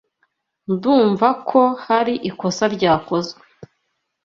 Ndumva 0.71 1.27
ko 1.49 1.61
hari 1.85 2.13
ikosa 2.29 2.65
ryakozwe. 2.75 3.41